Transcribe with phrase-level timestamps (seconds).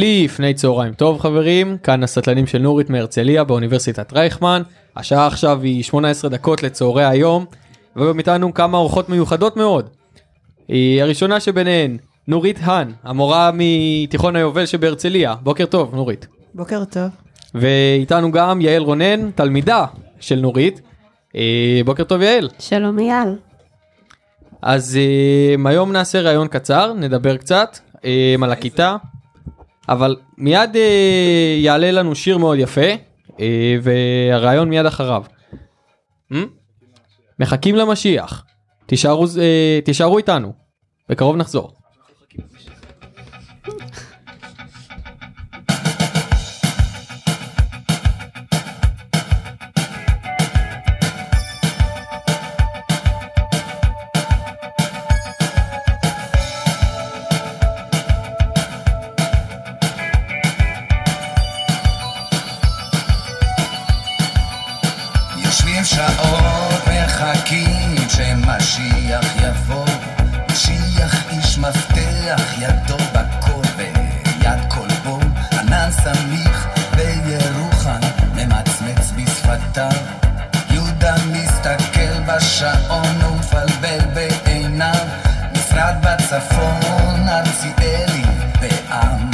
[0.00, 4.62] לפני צהריים טוב חברים, כאן הסטלנים של נורית מהרצליה באוניברסיטת רייכמן,
[4.96, 7.44] השעה עכשיו היא 18 דקות לצהרי היום,
[7.96, 9.88] והיום איתנו כמה אורחות מיוחדות מאוד.
[10.68, 11.96] היא הראשונה שביניהן,
[12.28, 16.26] נורית האן, המורה מתיכון היובל שבהרצליה, בוקר טוב נורית.
[16.54, 17.08] בוקר טוב.
[17.54, 19.84] ואיתנו גם יעל רונן, תלמידה
[20.20, 20.80] של נורית.
[21.36, 22.48] אה, בוקר טוב יעל.
[22.58, 23.36] שלום אייל.
[24.62, 28.96] אז אה, היום נעשה ראיון קצר, נדבר קצת אה, על הכיתה,
[29.88, 32.90] אבל מיד אה, יעלה לנו שיר מאוד יפה,
[33.40, 35.24] אה, והראיון מיד אחריו.
[36.32, 36.36] Hmm?
[37.38, 38.44] מחכים למשיח.
[38.86, 40.52] תישארו, אה, תישארו איתנו,
[41.08, 41.72] בקרוב נחזור.
[65.94, 69.86] שעות מחכים שמשיח יבוא
[70.50, 75.18] משיח איש מפתח ידו בכל ויד כלבו
[75.52, 78.00] ענן סמיך בירוחם
[78.34, 79.90] ממצמץ בשפתיו
[80.70, 85.06] יהודה מסתכל בשעון ומפלבל בעיניו.
[85.52, 88.24] משרד בצפון ארציאלי
[88.60, 89.29] בעם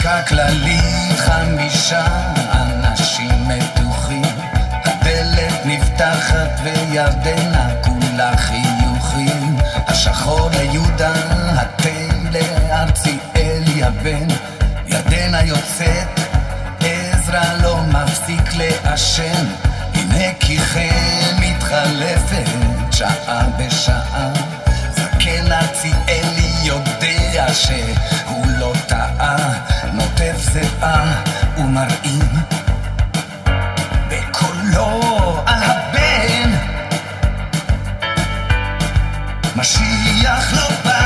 [0.00, 2.06] שתיקה כללית חמישה
[2.52, 4.22] אנשים מתוחים.
[4.84, 9.56] הדלת נפתחת וירדנה כולה חיוכים.
[9.86, 11.12] השחור ליהודה
[11.54, 11.88] התה
[12.30, 14.26] לארציאלי הבן
[14.86, 16.20] ירדנה יוצאת
[16.80, 19.46] עזרא לא מפסיק לעשן.
[19.94, 22.50] הנה כי כן מתחלפת
[22.92, 24.32] שעה בשעה.
[24.90, 29.69] זקן ארציאלי יודע שהוא לא טעה
[30.40, 31.22] זיעה
[31.58, 32.28] ומרעים
[34.08, 36.50] בקולו על הבן.
[39.56, 40.99] משיח לא בא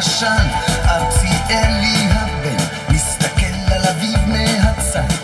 [0.00, 0.46] בעשן
[0.88, 5.14] ארציאלי הבן מסתכל על אביו מהצד.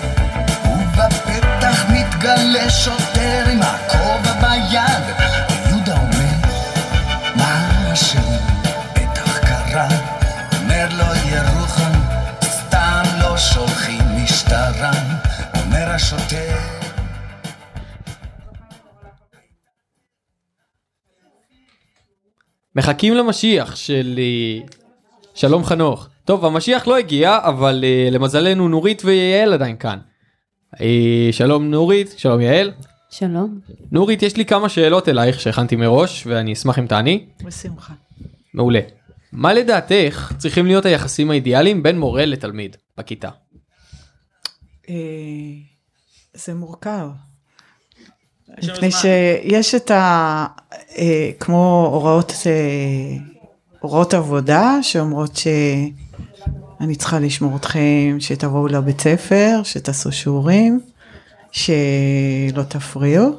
[0.65, 5.05] ובפתח מתגלה שוטר עם הכובע ביד
[5.69, 6.37] יהודה אומר
[7.37, 8.39] משהו
[8.93, 9.89] בטח קרה?
[10.63, 11.93] אומר לו ירוחם
[12.45, 14.93] סתם לא שולחים משטרה.
[15.55, 16.76] אומר השוטר
[22.77, 24.67] מחכים למשיח של אה,
[25.35, 26.09] שלום חנוך.
[26.25, 29.99] טוב, המשיח לא הגיע, אבל אה, למזלנו נורית ויעל עדיין כאן.
[30.81, 32.73] אה, שלום נורית, שלום יעל.
[33.11, 33.61] שלום.
[33.93, 37.27] נורית, יש לי כמה שאלות אלייך שהכנתי מראש, ואני אשמח אם תעני.
[37.45, 37.93] בשמחה.
[38.55, 38.81] מעולה.
[39.33, 43.29] מה לדעתך צריכים להיות היחסים האידיאליים בין מורה לתלמיד בכיתה?
[44.89, 44.95] אה,
[46.35, 47.09] זה מורכב.
[48.49, 50.47] מפני שיש את ה...
[50.99, 53.17] אה, כמו הוראות, אה,
[53.81, 60.81] הוראות עבודה שאומרות שאני צריכה לשמור אתכם, שתבואו לבית ספר, שתעשו שיעורים,
[61.53, 63.31] שלא תפריעו.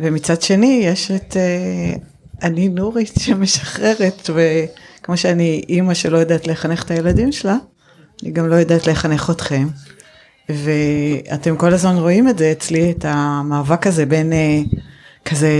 [0.00, 1.94] ומצד שני יש את אה,
[2.42, 7.56] אני נורית שמשחררת וכמו שאני אימא שלא יודעת לחנך את הילדים שלה,
[8.22, 9.68] אני גם לא יודעת לחנך אתכם.
[10.48, 14.32] ואתם כל הזמן רואים את זה אצלי, את המאבק הזה בין
[15.24, 15.50] כזה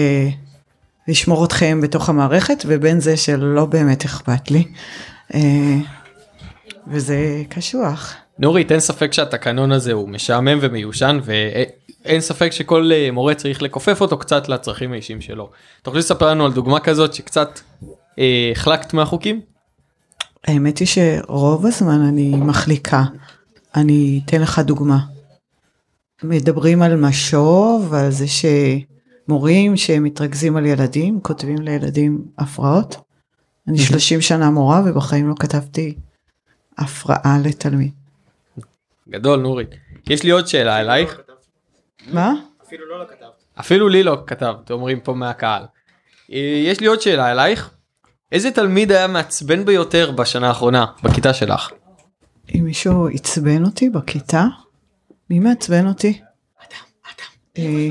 [1.11, 4.65] לשמור אתכם בתוך המערכת ובין זה שלא באמת אכפת לי.
[5.35, 5.77] אה,
[6.87, 8.15] וזה קשוח.
[8.39, 14.01] נורית, אין ספק שהתקנון הזה הוא משעמם ומיושן, ואין ספק שכל אה, מורה צריך לכופף
[14.01, 15.51] אותו קצת לצרכים האישיים שלו.
[15.83, 17.61] אתה יכול לספר לנו על דוגמה כזאת שקצת
[18.19, 19.41] אה, החלקת מהחוקים?
[20.47, 23.03] האמת היא שרוב הזמן אני מחליקה.
[23.75, 24.99] אני אתן לך דוגמה.
[26.23, 28.27] מדברים על משוב, על זה
[29.27, 32.97] שמורים שמתרכזים על ילדים, כותבים לילדים הפרעות.
[33.69, 35.95] אני 30 שנה מורה ובחיים לא כתבתי
[36.79, 37.93] הפרעה לתלמיד.
[39.09, 39.69] גדול נורית.
[40.11, 41.21] יש לי עוד שאלה אלייך.
[42.13, 42.35] מה?
[43.61, 45.63] אפילו לי לא כתבת, אומרים פה מהקהל.
[46.33, 47.71] אה, יש לי עוד שאלה אלייך.
[48.33, 51.71] איזה תלמיד היה מעצבן ביותר בשנה האחרונה בכיתה שלך?
[52.55, 54.45] אם מישהו עצבן אותי בכיתה?
[55.31, 56.21] מי מעצבן אותי?
[57.59, 57.89] אה,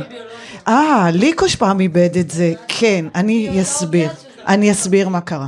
[0.67, 4.09] אה, ליקוש פעם איבד את זה, כן, אני אסביר,
[4.47, 5.47] אני אסביר מה קרה.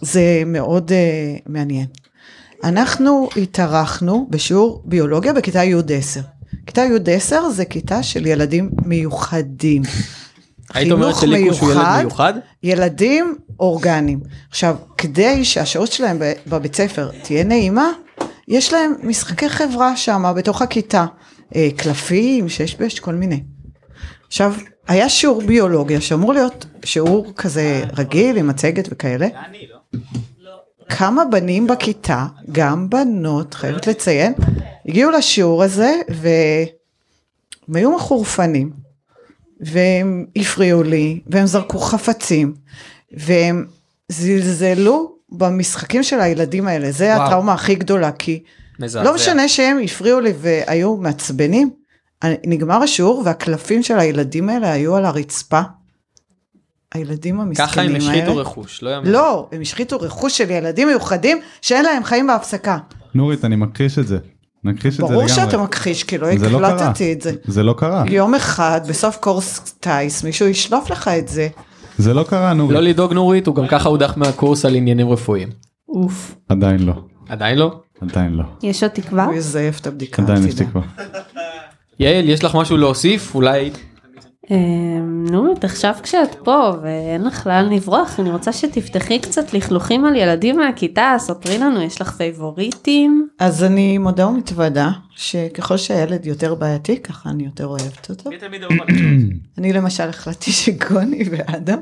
[0.00, 1.86] זה מאוד uh, מעניין.
[2.64, 6.20] אנחנו התארחנו בשיעור ביולוגיה בכיתה י'10.
[6.66, 9.82] כיתה י'10 זה כיתה של ילדים מיוחדים.
[10.74, 12.34] היית אומרת שליקוש הוא ילד מיוחד?
[12.62, 14.20] ילדים אורגניים.
[14.50, 17.90] עכשיו, כדי שהשעות שלהם בבית ספר תהיה נעימה,
[18.48, 21.06] יש להם משחקי חברה שם בתוך הכיתה.
[21.56, 23.42] אה, קלפים, שש בש, כל מיני.
[24.28, 24.54] עכשיו,
[24.88, 29.28] היה שיעור ביולוגיה שאמור להיות שיעור כזה רגיל עם מצגת וכאלה.
[30.88, 34.32] כמה בנים בכיתה, גם בנות, חייבת לציין,
[34.88, 38.88] הגיעו לשיעור הזה והם היו מחורפנים.
[39.60, 42.54] והם הפריעו לי, והם זרקו חפצים,
[43.12, 43.66] והם
[44.08, 47.26] זלזלו במשחקים של הילדים האלה, זה וואו.
[47.26, 48.42] הטראומה הכי גדולה, כי
[48.78, 49.04] מזעזע.
[49.04, 51.70] לא משנה שהם הפריעו לי והיו מעצבנים,
[52.24, 55.60] נגמר השיעור והקלפים של הילדים האלה היו על הרצפה.
[56.94, 57.90] הילדים המסכנים ככה האלה.
[57.90, 59.06] הם השחיתו רכוש, לא יאמן.
[59.10, 62.78] לא, הם השחיתו רכוש של ילדים מיוחדים שאין להם חיים בהפסקה.
[63.14, 64.18] נורית, אני מכחיש את זה.
[64.64, 65.28] נכחיש את זה ברור לגמרי.
[65.28, 66.66] שאתה מכחיש, כי לא זה לא.
[66.66, 67.32] הקלטתי את זה.
[67.44, 68.04] זה לא קרה.
[68.08, 71.48] יום אחד, בסוף קורס טיס, מישהו ישלוף לך את זה.
[71.98, 72.74] זה לא קרה, נורית.
[72.74, 75.48] לא לדאוג נורית, הוא גם ככה הודח מהקורס על עניינים רפואיים.
[75.88, 76.34] אוף.
[76.48, 76.92] עדיין לא.
[77.28, 77.80] עדיין לא?
[78.00, 78.44] עדיין לא.
[78.62, 79.24] יש עוד תקווה?
[79.24, 80.22] הוא יזייף את הבדיקה.
[80.22, 80.54] עדיין יש.
[80.54, 80.82] תקווה.
[81.98, 83.34] יעל, יש לך משהו להוסיף?
[83.34, 83.70] אולי...
[84.50, 90.16] אמ, נורית, עכשיו כשאת פה ואין לך לאן לברוח, אני רוצה שתפתחי קצת לכלוכים על
[90.16, 93.28] ילדים מהכיתה, ספרי לנו, יש לך favoriteים?
[93.38, 98.30] אז אני מודה ומתוודה שככל שהילד יותר בעייתי, ככה אני יותר אוהבת אותו.
[99.58, 101.78] אני למשל החלטתי שגוני ואדם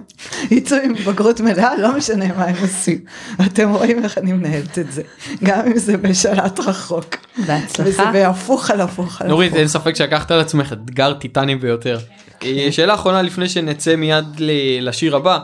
[0.50, 2.98] יצאו עם בגרות מלאה, לא משנה מה הם עושים.
[3.46, 5.02] אתם רואים איך אני מנהלת את זה.
[5.44, 7.16] גם אם זה בשלט רחוק.
[7.38, 8.12] וזה בהצלחה.
[8.12, 9.58] בהפוך על הפוך על נורית, הפוך.
[9.60, 11.98] אין ספק שלקחת על עצמך אתגר טיטני ביותר.
[12.44, 15.38] אה, שאלה אחרונה לפני שנצא מיד ל- לשיר הבא.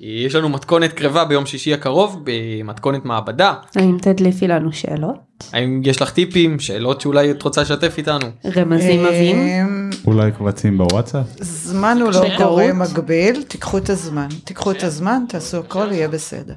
[0.00, 3.54] יש לנו מתכונת קרבה ביום שישי הקרוב במתכונת מעבדה.
[3.76, 5.16] האם תדליפי לנו שאלות?
[5.52, 8.26] האם יש לך טיפים, שאלות שאולי את רוצה לשתף איתנו?
[8.56, 9.36] רמזים עבים?
[9.36, 11.26] אמ, אולי קבצים בוואטסאפ?
[11.40, 12.36] זמן הוא לא.
[12.38, 14.28] גורם מגביל, תיקחו את הזמן.
[14.44, 16.54] תיקחו את הזמן, תעשו הכל, יהיה בסדר.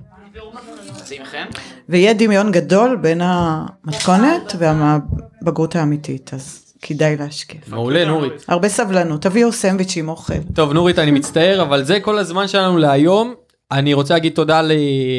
[1.89, 7.59] ויהיה דמיון גדול בין המתכונת והבגרות האמיתית, אז כדאי להשקיע.
[7.67, 8.45] מעולה נורית.
[8.47, 10.33] הרבה סבלנות, תביאו סנדוויץ' עם אוכל.
[10.55, 13.33] טוב נורית אני מצטער אבל זה כל הזמן שלנו להיום.
[13.71, 14.71] אני רוצה להגיד תודה ל-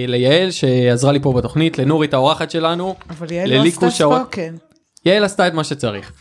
[0.08, 2.94] ליעל שעזרה לי פה בתוכנית, לנורית האורחת שלנו.
[3.10, 4.54] אבל יעל לא עשתה ספוקן.
[5.06, 6.12] יעל עשתה את מה שצריך.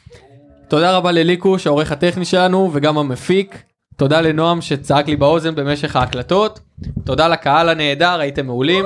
[0.67, 3.57] תודה רבה לליקוש העורך הטכני שלנו וגם המפיק.
[3.97, 6.59] תודה לנועם שצעק לי באוזן במשך ההקלטות.
[7.03, 8.85] תודה לקהל הנהדר הייתם מעולים.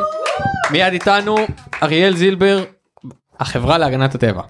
[0.71, 1.35] מיד איתנו
[1.83, 2.63] אריאל זילבר
[3.39, 4.41] החברה להגנת הטבע.